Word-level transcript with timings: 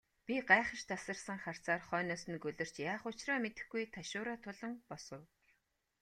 Би 0.27 0.35
гайхаш 0.49 0.81
тасарсан 0.89 1.39
харцаар 1.43 1.81
хойноос 1.89 2.23
нь 2.31 2.41
гөлөрч, 2.43 2.75
яах 2.91 3.03
учраа 3.09 3.37
мэдэхгүй 3.43 3.83
ташуураа 3.95 4.37
тулан 4.43 4.73
босов. 4.89 5.23